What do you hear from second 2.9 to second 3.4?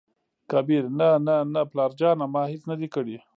کړي.